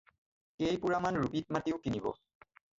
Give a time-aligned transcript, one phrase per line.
[0.61, 2.11] কেই পুৰামান ৰুপিত মাটিও কিনিব।